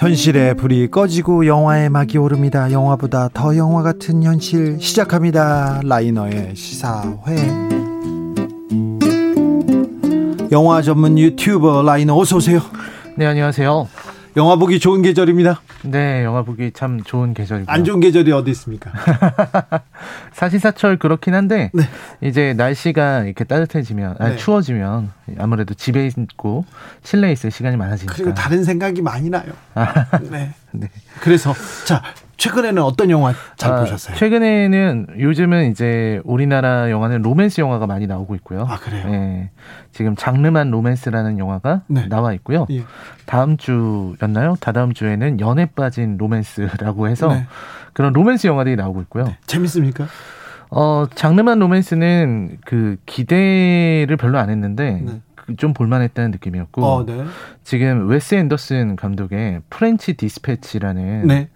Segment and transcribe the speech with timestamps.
[0.00, 2.72] 현실의 불이 꺼지고 영화의 막이 오릅니다.
[2.72, 5.82] 영화보다 더 영화 같은 현실 시작합니다.
[5.84, 7.36] 라이너의 시사회.
[10.50, 12.62] 영화 전문 유튜버 라이너 어서 오세요.
[13.18, 13.88] 네, 안녕하세요.
[14.36, 15.60] 영화 보기 좋은 계절입니다.
[15.82, 17.70] 네, 영화 보기 참 좋은 계절이고.
[17.70, 18.92] 안 좋은 계절이 어디 있습니까?
[20.32, 21.82] 사시사철 그렇긴 한데 네.
[22.20, 24.36] 이제 날씨가 이렇게 따뜻해지면 아니, 네.
[24.36, 26.64] 추워지면 아무래도 집에 있고
[27.02, 28.14] 실내에 있을 시간이 많아지니까.
[28.14, 29.52] 그리고 다른 생각이 많이 나요.
[30.30, 30.52] 네.
[30.72, 30.88] 네.
[31.20, 32.02] 그래서 자
[32.40, 34.16] 최근에는 어떤 영화 잘 아, 보셨어요?
[34.16, 38.66] 최근에는 요즘은 이제 우리나라 영화는 로맨스 영화가 많이 나오고 있고요.
[38.66, 39.10] 아, 그래요?
[39.10, 39.50] 네.
[39.92, 42.08] 지금 장르만 로맨스라는 영화가 네.
[42.08, 42.66] 나와 있고요.
[42.70, 42.82] 예.
[43.26, 44.56] 다음 주였나요?
[44.58, 47.46] 다다음 주에는 연애 빠진 로맨스라고 해서 네.
[47.92, 49.34] 그런 로맨스 영화들이 나오고 있고요.
[49.44, 50.06] 재밌습니까?
[50.70, 55.20] 어, 장르만 로맨스는 그 기대를 별로 안 했는데 네.
[55.34, 57.22] 그좀 볼만했다는 느낌이었고 어, 네.
[57.64, 61.50] 지금 웨스 앤더슨 감독의 프렌치 디스패치라는 네.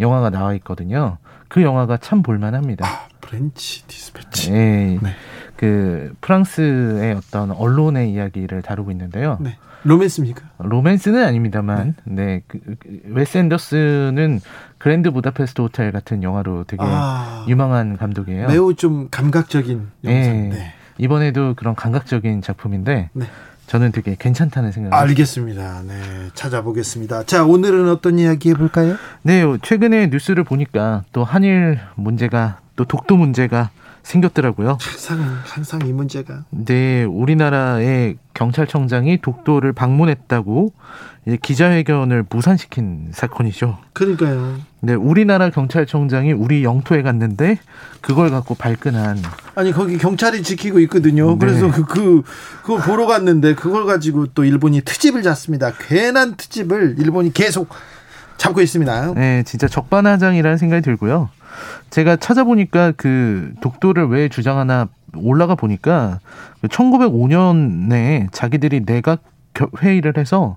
[0.00, 1.18] 영화가 나와 있거든요.
[1.48, 2.86] 그 영화가 참 볼만합니다.
[2.86, 4.52] 아, 프렌치 디스패치.
[4.52, 4.98] 예.
[5.02, 5.14] 네.
[5.56, 9.38] 그 프랑스의 어떤 언론의 이야기를 다루고 있는데요.
[9.40, 9.56] 네.
[9.84, 10.42] 로맨스입니까?
[10.58, 14.40] 로맨스는 아닙니다만, 네, 그, 그, 웨스 앤더슨은
[14.76, 18.48] 그랜드 부다페스트 호텔 같은 영화로 되게 아, 유명한 감독이에요.
[18.48, 20.36] 매우 좀 감각적인 영상.
[20.36, 20.48] 예.
[20.48, 20.72] 네.
[20.98, 23.26] 이번에도 그런 감각적인 작품인데 네.
[23.68, 25.82] 저는 되게 괜찮다는 생각을 알겠습니다.
[25.86, 25.94] 네,
[26.34, 27.24] 찾아보겠습니다.
[27.24, 28.96] 자, 오늘은 어떤 이야기 해볼까요?
[29.22, 33.70] 네, 최근에 뉴스를 보니까 또 한일 문제가 또 독도 문제가
[34.02, 34.78] 생겼더라고요.
[34.80, 40.72] 항상 항상 이 문제가 네, 우리나라의 경찰청장이 독도를 방문했다고
[41.28, 43.76] 이제 기자회견을 무산시킨 사건이죠.
[43.92, 44.54] 그러니까요.
[44.80, 47.58] 네, 우리나라 경찰청장이 우리 영토에 갔는데
[48.00, 49.18] 그걸 갖고 발끈한
[49.54, 51.32] 아니 거기 경찰이 지키고 있거든요.
[51.32, 51.36] 네.
[51.38, 52.22] 그래서 그, 그
[52.62, 55.70] 그거 보러 갔는데 그걸 가지고 또 일본이 트집을 잡습니다.
[55.78, 57.68] 괜한 트집을 일본이 계속
[58.38, 59.12] 잡고 있습니다.
[59.14, 61.28] 네, 진짜 적반하장이라는 생각이 들고요.
[61.90, 66.20] 제가 찾아보니까 그 독도를 왜 주장하나 올라가 보니까
[66.68, 69.22] 1905년에 자기들이 내각
[69.52, 70.56] 겨- 회의를 해서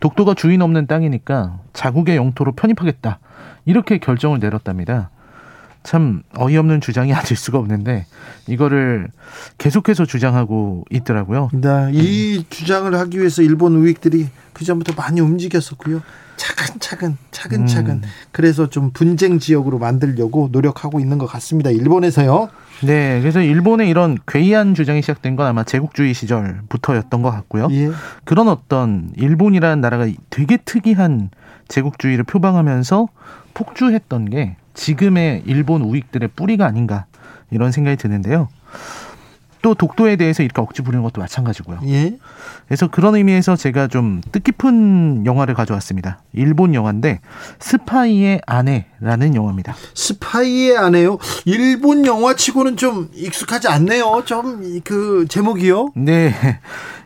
[0.00, 3.18] 독도가 주인 없는 땅이니까 자국의 영토로 편입하겠다.
[3.66, 5.10] 이렇게 결정을 내렸답니다.
[5.82, 8.06] 참 어이없는 주장이 아닐 수가 없는데
[8.46, 9.08] 이거를
[9.58, 11.50] 계속해서 주장하고 있더라고요.
[11.52, 16.02] 네, 이 주장을 하기 위해서 일본 우익들이 그 전부터 많이 움직였었고요.
[16.40, 18.02] 차근차근 차근차근 음.
[18.32, 21.68] 그래서 좀 분쟁 지역으로 만들려고 노력하고 있는 것 같습니다.
[21.68, 22.48] 일본에서요.
[22.82, 27.68] 네, 그래서 일본의 이런 괴이한 주장이 시작된 건 아마 제국주의 시절부터였던 것 같고요.
[27.72, 27.90] 예.
[28.24, 31.28] 그런 어떤 일본이라는 나라가 되게 특이한
[31.68, 33.08] 제국주의를 표방하면서
[33.52, 37.04] 폭주했던 게 지금의 일본 우익들의 뿌리가 아닌가
[37.50, 38.48] 이런 생각이 드는데요.
[39.62, 41.80] 또 독도에 대해서 이렇게 억지 부리는 것도 마찬가지고요.
[41.86, 42.18] 예.
[42.66, 46.22] 그래서 그런 의미에서 제가 좀 뜻깊은 영화를 가져왔습니다.
[46.32, 47.20] 일본 영화인데
[47.58, 49.74] 스파이의 아내라는 영화입니다.
[49.94, 51.18] 스파이의 아내요.
[51.44, 54.22] 일본 영화치고는 좀 익숙하지 않네요.
[54.24, 55.92] 좀 그 제목이요.
[55.96, 56.32] 네.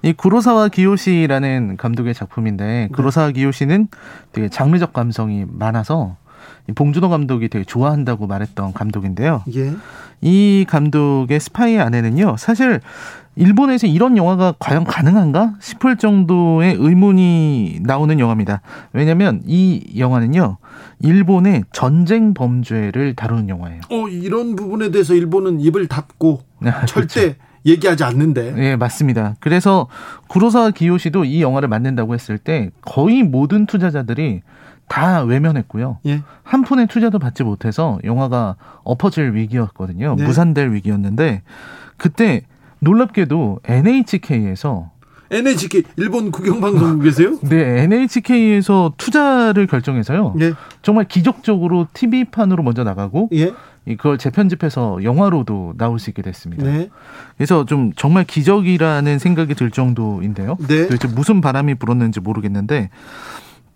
[0.02, 3.88] 이 구로사와 기요시라는 감독의 작품인데 구로사와 기요시는
[4.32, 6.23] 되게 장르적 감성이 많아서 이
[6.74, 9.42] 봉준호 감독이 되게 좋아한다고 말했던 감독인데요.
[9.54, 9.74] 예.
[10.20, 12.36] 이 감독의 스파이의 아내는요.
[12.38, 12.80] 사실
[13.36, 18.62] 일본에서 이런 영화가 과연 가능한가 싶을 정도의 의문이 나오는 영화입니다.
[18.92, 20.58] 왜냐하면 이 영화는요.
[21.00, 23.80] 일본의 전쟁 범죄를 다루는 영화예요.
[23.90, 27.36] 어 이런 부분에 대해서 일본은 입을 닫고 아, 절대
[27.66, 28.54] 얘기하지 않는데.
[28.58, 29.36] 예, 맞습니다.
[29.40, 29.88] 그래서
[30.28, 34.42] 구로사와 기요시도 이 영화를 만든다고 했을 때 거의 모든 투자자들이
[34.88, 35.98] 다 외면했고요.
[36.06, 36.22] 예.
[36.42, 40.16] 한 푼의 투자도 받지 못해서 영화가 엎어질 위기였거든요.
[40.16, 40.24] 네.
[40.24, 41.42] 무산될 위기였는데
[41.96, 42.42] 그때
[42.80, 44.90] 놀랍게도 NHK에서
[45.30, 47.38] NHK 일본 국영방송국에서요?
[47.48, 50.34] 네, NHK에서 투자를 결정해서요.
[50.40, 50.52] 예.
[50.82, 53.52] 정말 기적적으로 TV판으로 먼저 나가고 예.
[53.86, 56.64] 이걸 재편집해서 영화로도 나올 수 있게 됐습니다.
[56.64, 56.88] 네.
[57.36, 60.56] 그래서 좀 정말 기적이라는 생각이 들 정도인데요.
[60.66, 60.84] 네.
[60.84, 62.90] 도대체 무슨 바람이 불었는지 모르겠는데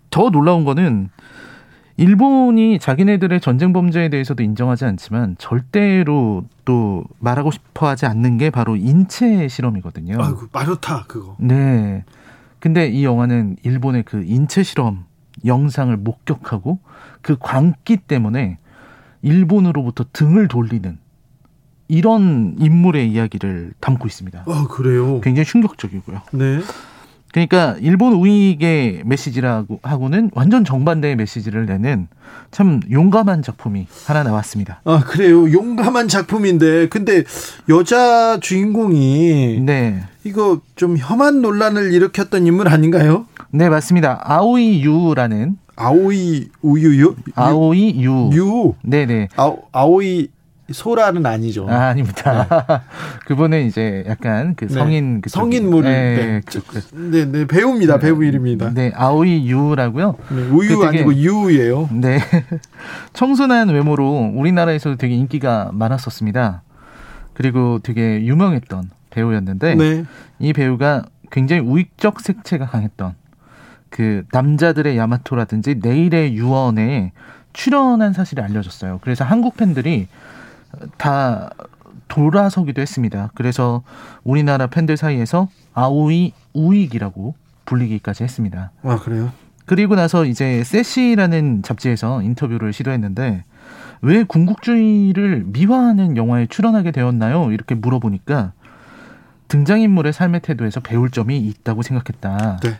[0.09, 1.09] 더 놀라운 거는
[1.97, 8.77] 일본이 자기네들의 전쟁 범죄에 대해서도 인정하지 않지만 절대로 또 말하고 싶어 하지 않는 게 바로
[8.77, 10.15] 인체 실험이거든요.
[10.21, 11.35] 아이고, 마루타 그거.
[11.39, 12.05] 네.
[12.59, 15.05] 근데 이 영화는 일본의 그 인체 실험
[15.45, 16.79] 영상을 목격하고
[17.21, 18.59] 그 광기 때문에
[19.21, 20.97] 일본으로부터 등을 돌리는
[21.89, 24.45] 이런 인물의 이야기를 담고 있습니다.
[24.47, 25.19] 아, 그래요.
[25.21, 26.21] 굉장히 충격적이고요.
[26.31, 26.59] 네.
[27.31, 32.07] 그러니까 일본 우익의 메시지라고 하고는 완전 정반대의 메시지를 내는
[32.51, 34.81] 참 용감한 작품이 하나 나왔습니다.
[34.83, 35.51] 아, 그래요.
[35.51, 37.23] 용감한 작품인데 근데
[37.69, 40.01] 여자 주인공이 네.
[40.23, 43.25] 이거 좀 혐한 논란을 일으켰던 인물 아닌가요?
[43.51, 44.21] 네, 맞습니다.
[44.23, 47.15] 아오이 유라는 아오이 우유요?
[47.35, 48.29] 아오이 유.
[48.33, 48.73] 유.
[48.83, 49.27] 네, 네.
[49.37, 50.29] 아, 아오이
[50.71, 51.67] 소라는 아니죠.
[51.69, 52.83] 아, 아닙니다.
[53.25, 54.73] 그분은 이제 약간 그 네.
[54.73, 57.01] 성인 그 성인물을 네, 네.
[57.11, 57.97] 네, 네, 배우입니다.
[57.99, 58.73] 배우 이름입니다.
[58.73, 60.15] 네, 아오이 유라고요.
[60.29, 61.89] 네, 우유 그 되게- 아니고 유예요.
[61.91, 62.19] 네.
[63.13, 66.61] 청순한 외모로 우리나라에서도 되게 인기가 많았었습니다.
[67.33, 70.05] 그리고 되게 유명했던 배우였는데 네.
[70.39, 73.13] 이 배우가 굉장히 우익적 색채가 강했던
[73.89, 77.11] 그 남자들의 야마토라든지 내일의 유언에
[77.53, 78.99] 출연한 사실이 알려졌어요.
[79.01, 80.07] 그래서 한국 팬들이
[80.97, 81.49] 다
[82.07, 83.31] 돌아서기도 했습니다.
[83.35, 83.83] 그래서
[84.23, 87.35] 우리나라 팬들 사이에서 아오이 우익이라고
[87.65, 88.71] 불리기까지 했습니다.
[88.83, 89.31] 아, 그래요?
[89.65, 93.43] 그리고 나서 이제 세시라는 잡지에서 인터뷰를 시도했는데
[94.01, 97.51] 왜 군국주의를 미화하는 영화에 출연하게 되었나요?
[97.51, 98.53] 이렇게 물어보니까
[99.47, 102.57] 등장인물의 삶의 태도에서 배울 점이 있다고 생각했다.
[102.63, 102.79] 네.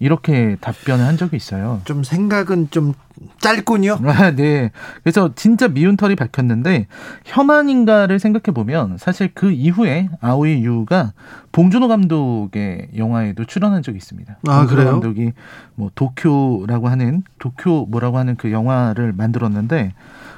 [0.00, 1.82] 이렇게 답변을 한 적이 있어요.
[1.84, 2.94] 좀 생각은 좀
[3.38, 3.98] 짧군요.
[4.08, 4.70] 아, 네.
[5.02, 6.86] 그래서 진짜 미운 털이 밝혔는데
[7.26, 11.12] 혐한인가를 생각해 보면 사실 그 이후에 아오이 유가
[11.52, 14.38] 봉준호 감독의 영화에도 출연한 적이 있습니다.
[14.48, 14.92] 아, 그래요?
[14.92, 15.32] 감독이
[15.74, 19.92] 뭐 도쿄라고 하는 도쿄 뭐라고 하는 그 영화를 만들었는데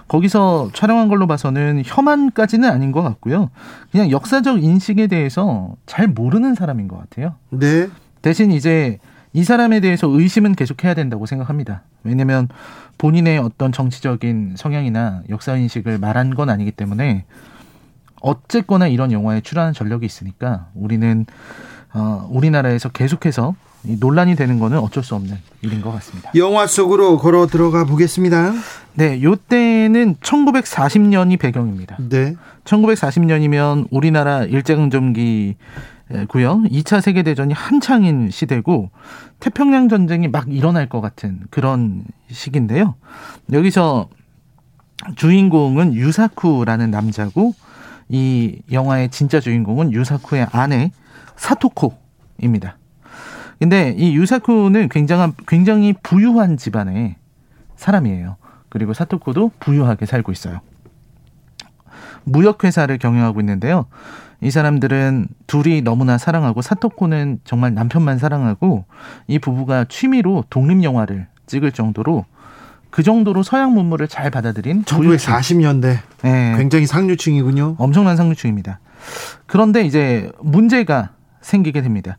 [0.08, 3.50] 거기서 촬영한 걸로 봐서는 혐한까지는 아닌 것 같고요.
[3.92, 7.36] 그냥 역사적 인식에 대해서 잘 모르는 사람인 것 같아요.
[7.50, 7.88] 네.
[8.22, 8.98] 대신 이제
[9.32, 11.82] 이 사람에 대해서 의심은 계속해야 된다고 생각합니다.
[12.04, 12.48] 왜냐하면
[12.98, 17.24] 본인의 어떤 정치적인 성향이나 역사 인식을 말한 건 아니기 때문에
[18.20, 21.26] 어쨌거나 이런 영화에 출연하는 전력이 있으니까 우리는
[21.94, 26.30] 어, 우리나라에서 계속해서 이 논란이 되는 거는 어쩔 수 없는 일인 것 같습니다.
[26.36, 28.52] 영화 속으로 걸어 들어가 보겠습니다.
[28.94, 31.96] 네, 요 때는 1940년이 배경입니다.
[32.08, 32.36] 네.
[32.64, 35.56] 1940년이면 우리나라 일제강점기
[36.28, 36.62] 고요.
[36.64, 38.90] 2차 세계 대전이 한창인 시대고
[39.40, 42.94] 태평양 전쟁이 막 일어날 것 같은 그런 시기인데요.
[43.52, 44.08] 여기서
[45.16, 47.54] 주인공은 유사쿠라는 남자고
[48.08, 50.92] 이 영화의 진짜 주인공은 유사쿠의 아내
[51.36, 52.76] 사토코입니다.
[53.58, 57.16] 근데 이 유사쿠는 굉장한 굉장히 부유한 집안의
[57.76, 58.36] 사람이에요.
[58.68, 60.60] 그리고 사토코도 부유하게 살고 있어요.
[62.24, 63.86] 무역회사를 경영하고 있는데요.
[64.40, 68.84] 이 사람들은 둘이 너무나 사랑하고 사토코는 정말 남편만 사랑하고
[69.28, 72.24] 이 부부가 취미로 독립 영화를 찍을 정도로
[72.90, 75.32] 그 정도로 서양 문물을 잘 받아들인 부유층.
[75.34, 77.76] 1940년대 네, 굉장히 상류층이군요.
[77.78, 78.80] 엄청난 상류층입니다.
[79.46, 81.10] 그런데 이제 문제가
[81.40, 82.18] 생기게 됩니다.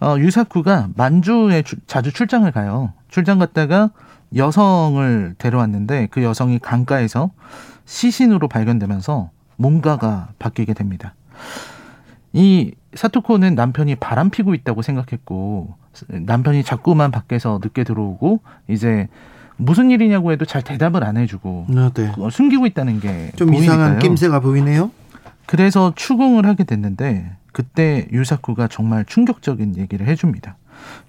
[0.00, 2.92] 어, 유사쿠가 만주에 주- 자주 출장을 가요.
[3.08, 3.90] 출장 갔다가
[4.34, 7.30] 여성을 데려왔는데 그 여성이 강가에서
[7.84, 11.14] 시신으로 발견되면서 뭔가가 바뀌게 됩니다.
[12.32, 15.74] 이 사토코는 남편이 바람 피고 있다고 생각했고
[16.08, 19.08] 남편이 자꾸만 밖에서 늦게 들어오고 이제
[19.56, 22.12] 무슨 일이냐고 해도 잘 대답을 안 해주고 아, 네.
[22.30, 23.98] 숨기고 있다는 게 좀 이상한.
[23.98, 24.90] 낌새가 보이네요.
[25.46, 30.56] 그래서 추궁을 하게 됐는데 그때 유사쿠가 정말 충격적인 얘기를 해줍니다.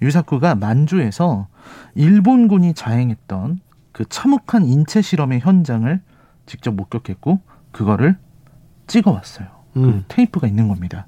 [0.01, 1.47] 유사쿠가 만주에서
[1.95, 3.59] 일본군이 자행했던
[3.91, 6.01] 그 참혹한 인체 실험의 현장을
[6.45, 7.39] 직접 목격했고
[7.71, 8.17] 그거를
[8.87, 9.47] 찍어왔어요.
[9.77, 9.81] 음.
[9.81, 11.07] 그 테이프가 있는 겁니다.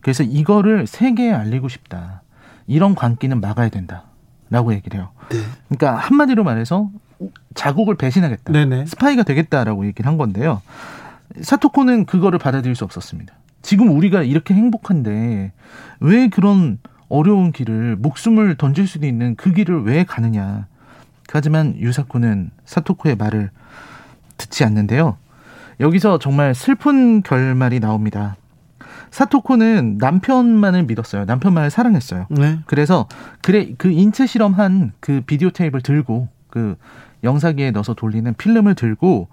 [0.00, 2.22] 그래서 이거를 세계에 알리고 싶다.
[2.66, 4.04] 이런 광기는 막아야 된다.
[4.50, 5.10] 라고 얘기를 해요.
[5.30, 5.38] 네.
[5.68, 6.90] 그러니까 한마디로 말해서
[7.54, 8.52] 자국을 배신하겠다.
[8.52, 8.86] 네네.
[8.86, 10.62] 스파이가 되겠다라고 얘기를 한 건데요.
[11.40, 13.34] 사토코는 그거를 받아들일 수 없었습니다.
[13.62, 15.52] 지금 우리가 이렇게 행복한데
[16.00, 20.66] 왜 그런 어려운 길을 목숨을 던질 수도 있는 그 길을 왜 가느냐.
[21.30, 23.50] 하지만 유사코는 사토코의 말을
[24.36, 25.16] 듣지 않는데요.
[25.80, 28.36] 여기서 정말 슬픈 결말이 나옵니다.
[29.10, 31.24] 사토코는 남편만을 믿었어요.
[31.24, 32.26] 남편만을 사랑했어요.
[32.30, 32.58] 네.
[32.66, 33.08] 그래서
[33.42, 36.76] 그래 그 인체 실험한 그 비디오 테이프를 들고 그
[37.24, 39.28] 영사기에 넣어서 돌리는 필름을 들고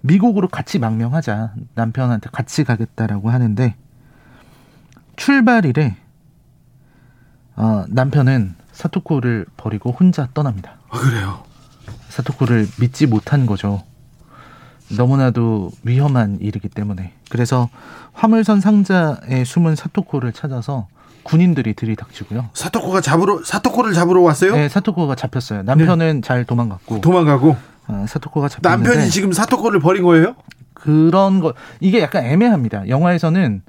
[0.00, 3.74] 미국으로 같이 망명하자 남편한테 같이 가겠다라고 하는데
[5.16, 5.96] 출발일에
[7.56, 10.76] 어, 남편은 사토코를 버리고 혼자 떠납니다.
[10.90, 11.42] 아, 그래요.
[12.08, 13.82] 사토코를 믿지 못한 거죠.
[14.96, 17.12] 너무나도 위험한 일이기 때문에.
[17.30, 17.68] 그래서
[18.12, 20.86] 화물선 상자에 숨은 사토코를 찾아서
[21.22, 22.50] 군인들이 들이닥치고요.
[22.52, 24.54] 사토코가 잡으러 사토코를 잡으러 왔어요?
[24.54, 25.62] 네, 사토코가 잡혔어요.
[25.62, 27.56] 남편은 잘 도망갔고 도망가고
[27.88, 30.34] 어, 사토코가 잡혔는데 남편이 지금 사토코를 버린 거예요?
[30.74, 32.88] 그런 거 이게 약간 애매합니다.
[32.88, 33.62] 영화에서는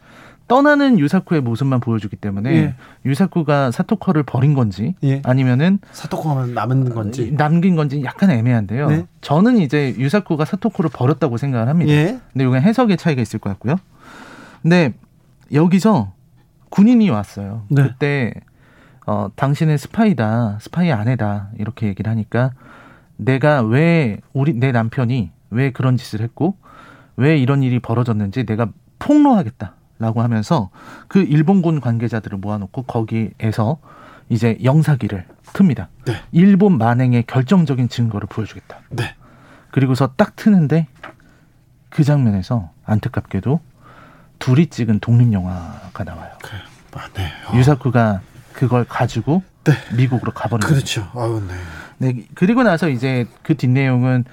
[0.48, 2.76] 떠나는 유사쿠의 모습만 보여주기 때문에 예.
[3.04, 5.22] 유사쿠가 사토코를 버린 건지 예.
[5.24, 7.32] 아니면은 사토코가 남은 건지.
[7.36, 8.90] 남긴 건지 약간 애매한데요.
[8.90, 9.08] 네.
[9.22, 11.92] 저는 이제 유사쿠가 사토코를 버렸다고 생각을 합니다.
[11.92, 12.20] 예.
[12.32, 13.78] 근데 이건 해석의 차이가 있을 것 같고요.
[14.62, 14.94] 근데
[15.52, 16.14] 여기서
[16.70, 17.64] 군인이 왔어요.
[17.70, 17.84] 네.
[17.84, 18.34] 그때
[19.08, 22.52] 어 당신은 스파이다, 스파이 아내다 이렇게 얘기를 하니까
[23.18, 26.58] 내가 왜 우리 내 남편이 왜 그런 짓을 했고
[27.16, 30.70] 왜 이런 일이 벌어졌는지 내가 폭로하겠다 라고 하면서
[31.08, 33.78] 그 일본군 관계자들을 모아놓고 거기에서
[34.30, 35.88] 이제 영사기를 틉니다.
[36.06, 36.22] 네.
[36.32, 38.80] 일본 만행의 결정적인 증거를 보여주겠다.
[38.90, 39.16] 네.
[39.72, 40.88] 그리고서 딱 트는데
[41.90, 43.62] 그 장면에서 안타깝게도
[44.40, 46.32] 둘이 찍은 독립 영화가 나와요.
[46.94, 47.32] 아, 네.
[47.48, 48.22] 어, 유사쿠가
[48.54, 49.74] 그걸 가지고 네.
[49.96, 50.68] 미국으로 가버린.
[50.68, 51.10] 그렇죠.
[51.14, 51.54] 아우 네.
[51.98, 54.26] 네, 그리고 나서 이제 그 뒷내용은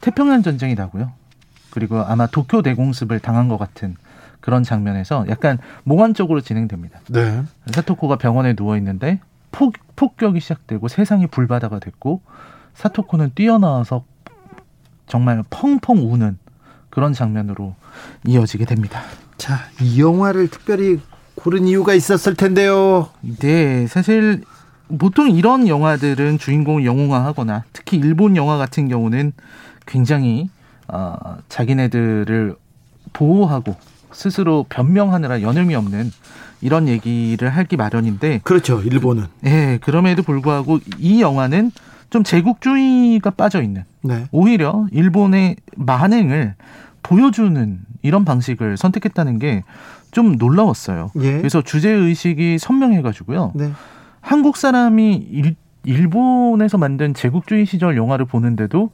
[0.00, 1.12] 태평양 전쟁이 나고요.
[1.70, 3.96] 그리고 아마 도쿄 대공습을 당한 것 같은
[4.42, 7.00] 그런 장면에서 약간 몽환적으로 진행됩니다.
[7.08, 7.42] 네.
[7.70, 9.20] 사토코가 병원에 누워 있는데
[9.52, 12.20] 폭, 폭격이 시작되고 세상이 불바다가 됐고
[12.74, 14.04] 사토코는 뛰어나와서
[15.06, 16.38] 정말 펑펑 우는
[16.90, 17.74] 그런 장면으로
[18.26, 19.02] 이어지게 됩니다.
[19.38, 21.00] 자, 이 영화를 특별히
[21.34, 23.08] 고른 이유가 있었을 텐데요.
[23.20, 24.42] 네, 사실
[24.98, 29.32] 보통 이런 영화들은 주인공을 영웅화하거나 특히 일본 영화 같은 경우는
[29.86, 30.50] 굉장히
[30.88, 32.56] 어, 자기네들을
[33.12, 33.76] 보호하고
[34.12, 36.10] 스스로 변명하느라 여념이 없는
[36.60, 38.80] 이런 얘기를 하기 마련인데 그렇죠.
[38.80, 39.24] 일본은.
[39.44, 41.72] 예, 그럼에도 불구하고 이 영화는
[42.10, 44.26] 좀 제국주의가 빠져 있는 네.
[44.30, 46.54] 오히려 일본의 만행을
[47.02, 49.64] 보여주는 이런 방식을 선택했다는 게
[50.12, 51.10] 좀 놀라웠어요.
[51.20, 51.38] 예.
[51.38, 53.52] 그래서 주제 의식이 선명해가지고요.
[53.54, 53.72] 네.
[54.20, 58.90] 한국 사람이 일, 일본에서 만든 제국주의 시절 영화를 보는데도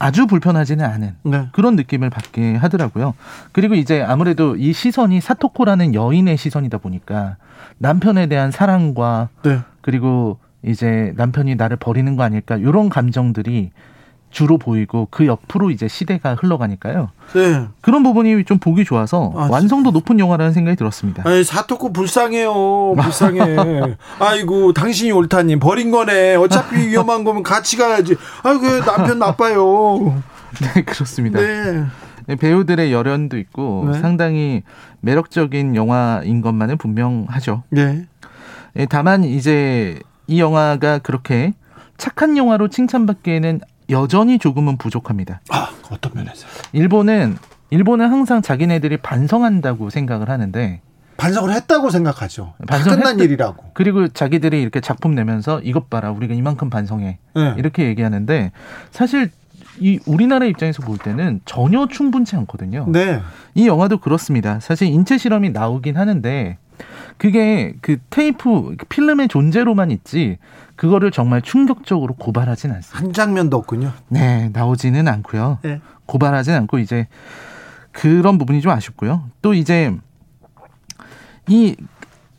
[0.00, 1.48] 아주 불편하지는 않은 네.
[1.52, 3.14] 그런 느낌을 받게 하더라고요.
[3.52, 7.36] 그리고 이제 아무래도 이 시선이 사토코라는 여인의 시선이다 보니까
[7.76, 9.60] 남편에 대한 사랑과 네.
[9.82, 13.70] 그리고 이제 남편이 나를 버리는 거 아닐까 이런 감정들이
[14.30, 17.10] 주로 보이고 그 옆으로 이제 시대가 흘러가니까요.
[17.34, 17.66] 네.
[17.80, 21.22] 그런 부분이 좀 보기 좋아서 아, 완성도 높은 영화라는 생각이 들었습니다.
[21.26, 22.94] 아니, 사토코 불쌍해요.
[22.94, 23.96] 불쌍해.
[24.20, 25.58] 아이고, 당신이 옳다님.
[25.58, 26.36] 버린 거네.
[26.36, 28.16] 어차피 위험한 거면 같이 가야지.
[28.42, 30.22] 아이고, 남편 나빠요.
[30.60, 31.40] 네, 그렇습니다.
[31.40, 31.84] 네.
[32.26, 34.00] 네, 배우들의 열연도 있고 네.
[34.00, 34.62] 상당히
[35.00, 37.64] 매력적인 영화인 것만은 분명하죠.
[37.70, 38.06] 네.
[38.76, 41.54] 예, 다만 이제 이 영화가 그렇게
[41.96, 43.60] 착한 영화로 칭찬받기에는
[43.90, 45.40] 여전히 조금은 부족합니다.
[45.50, 46.46] 아, 어떤 면에서?
[46.72, 47.36] 일본은
[47.70, 50.80] 일본은 항상 자기네들이 반성한다고 생각을 하는데
[51.16, 52.54] 반성을 했다고 생각하죠.
[52.66, 53.70] 다 반성했다- 끝난 일이라고.
[53.74, 57.54] 그리고 자기들이 이렇게 작품 내면서 이것 봐라 우리가 이만큼 반성해 네.
[57.58, 58.52] 이렇게 얘기하는데
[58.90, 59.30] 사실
[59.78, 62.86] 이 우리나라 입장에서 볼 때는 전혀 충분치 않거든요.
[62.88, 63.20] 네.
[63.54, 64.60] 이 영화도 그렇습니다.
[64.60, 66.58] 사실 인체 실험이 나오긴 하는데
[67.18, 70.38] 그게 그 테이프 그 필름의 존재로만 있지
[70.76, 72.98] 그거를 정말 충격적으로 고발하진 않습니다.
[72.98, 73.92] 한 장면도 없군요.
[74.08, 75.58] 네, 나오지는 않고요.
[75.62, 75.80] 네.
[76.06, 77.06] 고발하진 않고 이제
[77.92, 79.28] 그런 부분이 좀 아쉽고요.
[79.42, 79.94] 또 이제
[81.48, 81.76] 이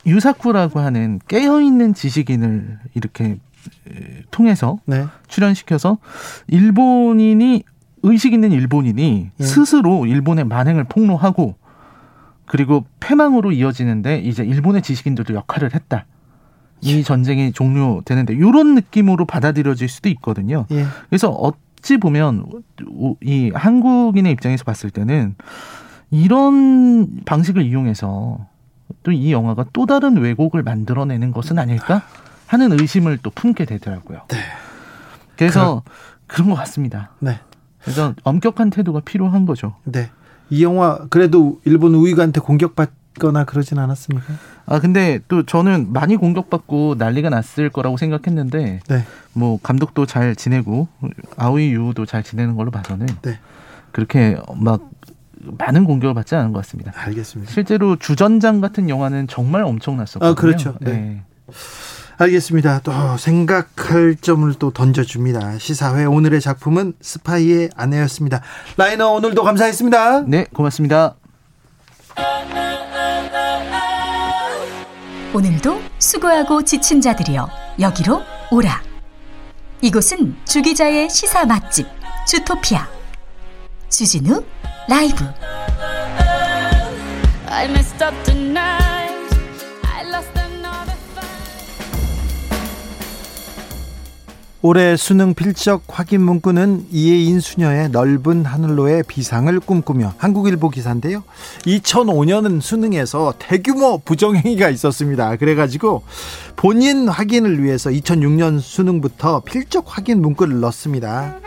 [0.05, 5.05] 유사쿠라고 하는 깨어 있는 지식인을 이렇게 에, 통해서 네.
[5.27, 5.99] 출연시켜서
[6.47, 7.63] 일본인이
[8.03, 9.43] 의식 있는 일본인이 예.
[9.43, 11.55] 스스로 일본의 만행을 폭로하고
[12.51, 16.05] 그리고 패망으로 이어지는데 이제 일본의 지식인들도 역할을 했다.
[16.81, 20.65] 이 전쟁이 종료되는데 이런 느낌으로 받아들여질 수도 있거든요.
[20.71, 20.85] 예.
[21.07, 22.43] 그래서 어찌 보면
[23.21, 25.35] 이 한국인의 입장에서 봤을 때는
[26.09, 28.45] 이런 방식을 이용해서
[29.03, 32.01] 또 이 영화가 또 다른 왜곡을 만들어내는 것은 아닐까
[32.47, 34.23] 하는 의심을 또 품게 되더라고요.
[34.27, 34.37] 네.
[35.37, 35.83] 그래서
[36.27, 37.11] 그런 것 같습니다.
[37.19, 37.39] 네.
[37.81, 39.77] 그래서 엄격한 태도가 필요한 거죠.
[39.85, 40.09] 네.
[40.51, 44.33] 이 영화 그래도 일본 우익한테 공격받거나 그러진 않았습니까?
[44.65, 49.05] 아 근데 또 저는 많이 공격받고 난리가 났을 거라고 생각했는데 네.
[49.33, 50.89] 뭐 감독도 잘 지내고
[51.37, 53.39] 아오이 유도 잘 지내는 걸로 봐서는 네.
[53.91, 54.89] 그렇게 막
[55.57, 56.91] 많은 공격을 받지 않은 것 같습니다.
[56.95, 57.51] 알겠습니다.
[57.51, 60.31] 실제로 주전장 같은 영화는 정말 엄청났었거든요.
[60.31, 60.75] 아, 그렇죠.
[60.81, 60.91] 네.
[60.91, 61.23] 네.
[62.21, 62.81] 알겠습니다.
[62.83, 65.57] 또 생각할 점을 또 던져줍니다.
[65.57, 68.41] 시사회 오늘의 작품은 스파이의 아내였습니다.
[68.77, 70.21] 라이너 오늘도 감사했습니다.
[70.27, 71.15] 네, 고맙습니다.
[75.33, 77.49] 오늘도 수고하고 지친 자들이여
[77.79, 78.83] 여기로 오라.
[79.81, 81.87] 이곳은 주기자의 시사 맛집
[82.27, 82.87] 주토피아
[83.89, 84.43] 주진우
[84.87, 85.25] 라이브
[94.63, 101.23] 올해 수능 필적 확인 문구는 이해인 수녀의 넓은 하늘로의 비상을 꿈꾸며 한국일보 기사인데요.
[101.65, 105.35] 2005년은 수능에서 대규모 부정행위가 있었습니다.
[105.37, 106.03] 그래가지고
[106.55, 111.39] 본인 확인을 위해서 2006년 수능부터 필적 확인 문구를 넣습니다.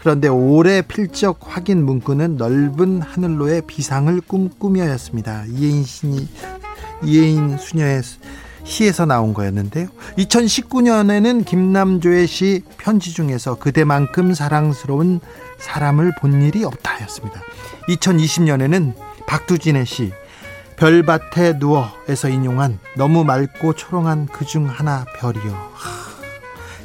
[0.00, 5.44] 그런데 올해 필적 확인 문구는 넓은 하늘로의 비상을 꿈꾸며였습니다.
[5.46, 6.28] 이혜인 신이
[7.04, 8.02] 이혜인 수녀의
[8.66, 9.86] 시에서 나온 거였는데요.
[10.18, 15.20] 2019년에는 김남조의 시 편지 중에서 그대만큼 사랑스러운
[15.58, 17.40] 사람을 본 일이 없다였습니다.
[17.88, 18.94] 2020년에는
[19.26, 20.12] 박두진의 시
[20.76, 25.70] 별밭에 누워에서 인용한 너무 맑고 초롱한 그 중 하나 별이요.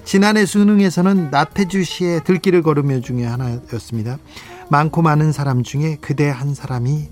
[0.05, 4.17] 지난해 수능에서는 나태주 씨의 들길을 걸으며 중에 하나였습니다.
[4.69, 7.09] 많고 많은 사람 중에 그대 한 사람이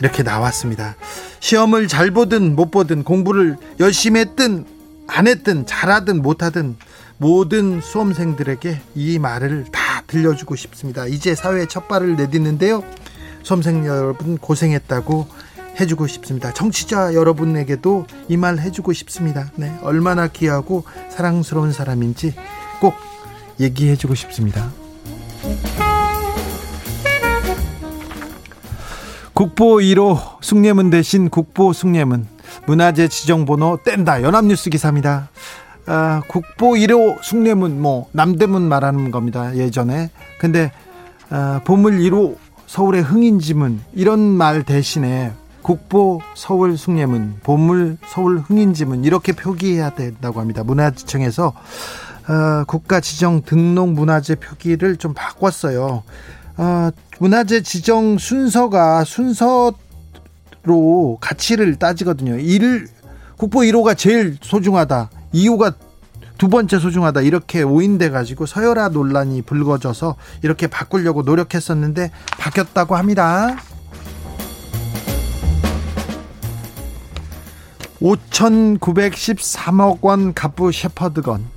[0.00, 0.96] 이렇게 나왔습니다.
[1.40, 4.66] 시험을 잘 보든 못 보든 공부를 열심히 했든
[5.06, 6.76] 안 했든 잘하든 못하든
[7.18, 11.06] 모든 수험생들에게 이 말을 다 들려주고 싶습니다.
[11.06, 12.84] 이제 사회에 첫 발을 내딛는데요.
[13.42, 15.26] 수험생 여러분 고생했다고
[15.78, 16.52] 해주고 싶습니다.
[16.52, 19.50] 정치자 여러분에게도 이 말 해주고 싶습니다.
[19.56, 22.34] 네, 얼마나 귀하고 사랑스러운 사람인지
[22.80, 22.94] 꼭
[23.60, 24.70] 얘기해주고 싶습니다.
[29.36, 32.26] 국보 1호 숭례문 대신 국보 숭례문
[32.66, 35.28] 문화재 지정번호 뗀다 연합뉴스 기사입니다.
[35.84, 40.72] 아, 국보 1호 숭례문 뭐 남대문 말하는 겁니다 예전에 근데
[41.28, 49.32] 아, 보물 1호 서울의 흥인지문 이런 말 대신에 국보 서울 숭례문, 보물 서울 흥인지문 이렇게
[49.32, 50.64] 표기해야 된다고 합니다.
[50.64, 56.04] 문화지청에서 어, 국가 지정 등록 문화재 표기를 좀 바꿨어요.
[56.56, 59.74] 어, 문화재 지정 순서가 순서로
[61.20, 62.38] 가치를 따지거든요.
[62.38, 62.88] 1
[63.36, 65.10] 국보 1호가 제일 소중하다.
[65.34, 65.74] 2호가
[66.38, 73.56] 두 번째 소중하다 이렇게 오인돼 가지고 서열화 논란이 불거져서 이렇게 바꾸려고 노력했었는데 바뀌었다고 합니다.
[78.00, 81.55] 5,913억 원 갑부 셰퍼드건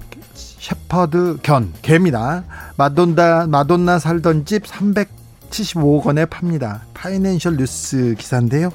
[0.59, 2.43] 셰퍼드 견 개입니다.
[2.77, 6.83] 마돈나 마돈나 살던 집 375억 원에 팝니다.
[6.93, 8.71] 파이낸셜 뉴스 기사인데요.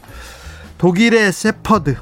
[0.79, 1.97] 독일의 셰퍼드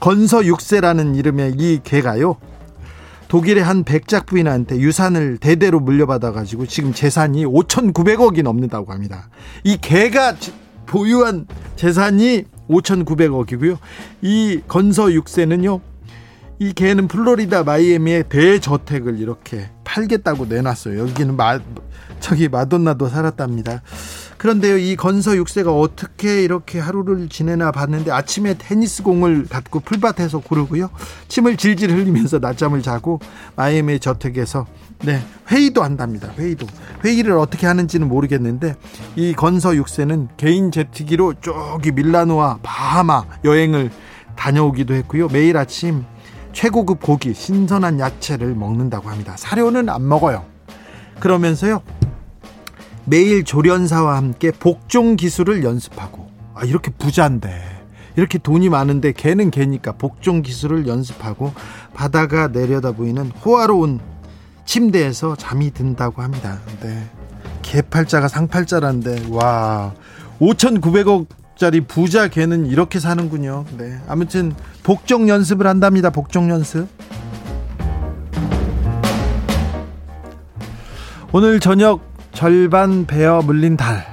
[0.00, 2.36] 건서 6세라는 이름의 이 개가요.
[3.28, 9.28] 독일의 한 백작 부인한테 유산을 대대로 물려받아 가지고 지금 재산이 5,900억이 넘는다고 합니다.
[9.64, 10.36] 이 개가
[10.86, 13.78] 보유한 재산이 5,900억이고요.
[14.20, 15.91] 이 건서 6세는요.
[16.62, 21.00] 이 개는 플로리다 마이애미의 대저택을 이렇게 팔겠다고 내놨어요.
[21.00, 21.58] 여기는 마,
[22.20, 23.82] 저기 마돈나도 살았답니다.
[24.38, 30.90] 그런데요, 이 건서 6세가 어떻게 이렇게 하루를 지내나 봤는데 아침에 테니스 공을 갖고 풀밭에서 고르고요.
[31.26, 33.18] 침을 질질 흘리면서 낮잠을 자고
[33.56, 34.66] 마이애미 저택에서
[35.02, 35.20] 네,
[35.50, 36.28] 회의도 한답니다.
[36.38, 36.68] 회의도.
[37.04, 38.76] 회의를 어떻게 하는지는 모르겠는데
[39.16, 43.90] 이 건서 6세는 개인 제트기로 저기 밀라노와 바하마 여행을
[44.36, 45.26] 다녀오기도 했고요.
[45.26, 46.04] 매일 아침
[46.52, 49.34] 최고급 고기, 신선한 야채를 먹는다고 합니다.
[49.36, 50.44] 사료는 안 먹어요.
[51.20, 51.82] 그러면서요.
[53.04, 57.82] 매일 조련사와 함께 복종 기술을 연습하고 아 이렇게 부자인데
[58.16, 61.52] 이렇게 돈이 많은데 개는 개니까 복종 기술을 연습하고
[61.94, 64.00] 바다가 내려다 보이는 호화로운
[64.64, 66.60] 침대에서 잠이 든다고 합니다.
[66.80, 67.02] 네.
[67.62, 69.94] 개팔자가 상팔자라는데 와
[70.40, 71.26] 5,900억
[71.62, 73.64] 짜리 부자 개는 이렇게 사는군요.
[73.78, 73.96] 네.
[74.08, 76.10] 아무튼 복종 연습을 한답니다.
[76.10, 76.88] 복종 연습.
[81.30, 82.00] 오늘 저녁
[82.32, 84.04] 절반 베어 물린 달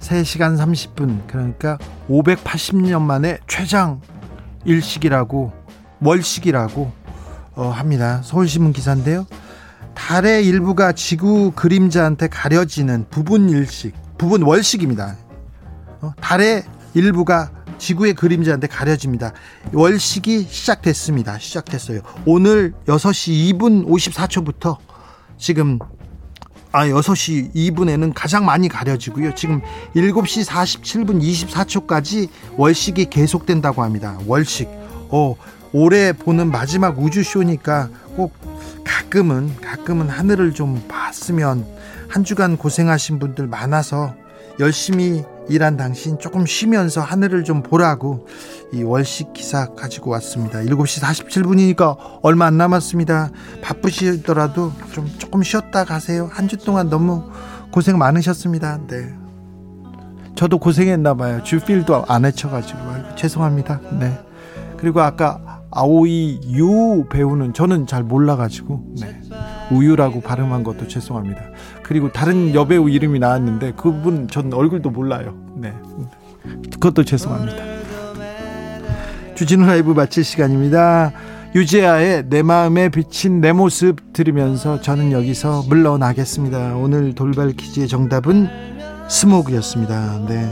[0.00, 1.78] 3시간 30분 그러니까
[2.10, 4.00] 580년 만에 최장
[4.64, 5.52] 일식이라고
[6.00, 6.92] 월식이라고
[7.54, 8.22] 어, 합니다.
[8.24, 9.28] 서울신문 기사인데요.
[9.94, 15.21] 달의 일부가 지구 그림자한테 가려지는 부분 일식, 부분 월식입니다.
[16.02, 19.32] 어, 달의 일부가 지구의 그림자한테 가려집니다.
[19.72, 21.38] 월식이 시작됐습니다.
[21.38, 22.00] 시작됐어요.
[22.26, 24.76] 오늘 6시 2분 54초부터
[25.38, 25.78] 지금
[26.72, 29.34] 아, 6시 2분에는 가장 많이 가려지고요.
[29.34, 29.60] 지금
[29.94, 34.18] 7시 47분 24초까지 월식이 계속된다고 합니다.
[34.26, 34.68] 월식.
[35.10, 35.36] 어,
[35.72, 38.32] 올해 보는 마지막 우주쇼니까 꼭
[38.84, 41.66] 가끔은, 가끔은 하늘을 좀 봤으면
[42.08, 44.14] 한 주간 고생하신 분들 많아서
[44.58, 48.26] 열심히 일한 당신 조금 쉬면서 하늘을 좀 보라고
[48.72, 50.60] 이 월식 기사 가지고 왔습니다.
[50.60, 53.30] 7시 47분이니까 얼마 안 남았습니다.
[53.62, 56.28] 바쁘시더라도 좀 조금 쉬었다 가세요.
[56.32, 57.24] 한 주 동안 너무
[57.70, 58.80] 고생 많으셨습니다.
[58.86, 59.14] 네.
[60.34, 61.42] 저도 고생했나 봐요.
[61.42, 63.80] 주필도 안 해쳐가지고 아이고, 죄송합니다.
[63.98, 64.18] 네.
[64.78, 69.20] 그리고 아까 아오이 유 배우는 저는 잘 몰라가지고 네.
[69.70, 71.42] 우유라고 발음한 것도 죄송합니다.
[71.82, 75.34] 그리고 다른 여배우 이름이 나왔는데 그분 전 얼굴도 몰라요.
[75.56, 75.72] 네.
[76.72, 77.64] 그것도 죄송합니다.
[79.34, 81.12] 주진우 라이브 마칠 시간입니다.
[81.54, 86.76] 유재하의 내 마음에 비친 내 모습 들으면서 저는 여기서 물러나겠습니다.
[86.76, 88.48] 오늘 돌발 퀴즈의 정답은
[89.08, 90.26] 스모그였습니다.
[90.28, 90.50] 네.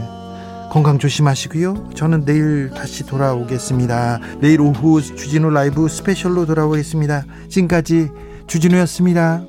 [0.71, 1.89] 건강 조심하시고요.
[1.95, 4.19] 저는 내일 다시 돌아오겠습니다.
[4.39, 7.25] 내일 오후 주진우 라이브 스페셜로 돌아오겠습니다.
[7.49, 8.09] 지금까지
[8.51, 9.45] 주진우였습니다.